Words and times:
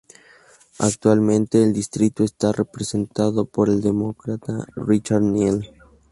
Actualmente 0.79 1.61
el 1.61 1.73
distrito 1.73 2.23
está 2.23 2.51
representado 2.51 3.45
por 3.45 3.69
el 3.69 3.81
Demócrata 3.81 4.65
Richard 4.75 5.21
Neal. 5.21 5.69